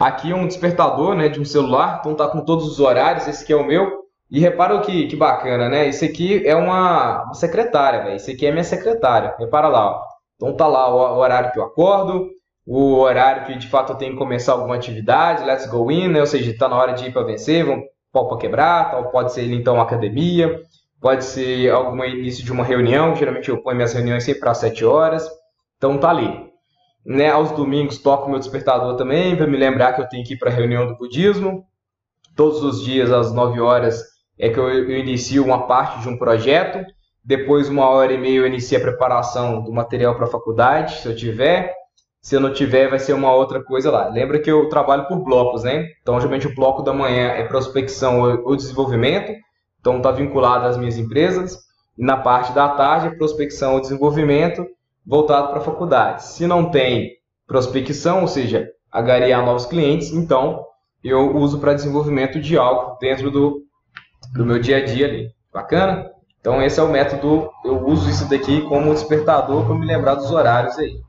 [0.00, 3.52] Aqui um despertador, né, de um celular, então tá com todos os horários, esse aqui
[3.52, 4.00] é o meu.
[4.30, 5.88] E repara que, que bacana, né?
[5.88, 8.16] Isso aqui é uma, uma secretária, velho.
[8.16, 9.34] Isso aqui é minha secretária.
[9.38, 10.02] Repara lá, ó.
[10.36, 12.30] Então tá lá o, o horário que eu acordo,
[12.66, 16.20] o horário que de fato eu tenho que começar alguma atividade, let's go in, né?
[16.20, 19.52] Ou seja, tá na hora de ir para vencer, vamos para quebrar, tal, pode ser
[19.52, 20.62] então uma academia,
[20.98, 24.82] pode ser algum início de uma reunião, geralmente eu ponho minhas reuniões sempre para 7
[24.84, 25.28] horas.
[25.76, 26.49] Então tá ali.
[27.04, 30.38] Né, aos domingos toco meu despertador também para me lembrar que eu tenho que ir
[30.38, 31.64] para a reunião do budismo.
[32.36, 34.02] Todos os dias às 9 horas
[34.38, 36.84] é que eu, eu inicio uma parte de um projeto.
[37.24, 41.08] Depois, uma hora e meia, eu inicio a preparação do material para a faculdade, se
[41.08, 41.74] eu tiver.
[42.22, 44.08] Se eu não tiver, vai ser uma outra coisa lá.
[44.08, 45.86] Lembra que eu trabalho por blocos, né?
[46.02, 49.32] Então, geralmente, o bloco da manhã é prospecção ou desenvolvimento.
[49.80, 51.58] Então, está vinculado às minhas empresas.
[51.96, 54.66] E na parte da tarde é prospecção ou desenvolvimento
[55.10, 56.22] voltado para a faculdade.
[56.22, 60.64] Se não tem prospecção, ou seja, agariar novos clientes, então
[61.02, 63.64] eu uso para desenvolvimento de algo dentro do
[64.32, 65.30] do meu dia a dia ali.
[65.52, 66.08] Bacana?
[66.38, 70.30] Então esse é o método, eu uso isso daqui como despertador para me lembrar dos
[70.30, 71.00] horários aí.